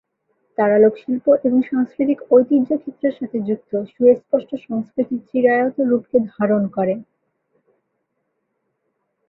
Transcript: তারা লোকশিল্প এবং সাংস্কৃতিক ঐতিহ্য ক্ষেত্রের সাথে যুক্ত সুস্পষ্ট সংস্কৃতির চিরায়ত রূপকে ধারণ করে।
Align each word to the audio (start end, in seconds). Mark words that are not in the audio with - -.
তারা 0.57 0.77
লোকশিল্প 0.79 1.25
এবং 1.45 1.59
সাংস্কৃতিক 1.69 2.19
ঐতিহ্য 2.31 2.69
ক্ষেত্রের 2.77 3.13
সাথে 3.19 3.37
যুক্ত 3.47 3.71
সুস্পষ্ট 3.91 4.51
সংস্কৃতির 4.67 5.21
চিরায়ত 5.29 5.77
রূপকে 5.89 6.17
ধারণ 6.31 6.63
করে। 6.75 6.93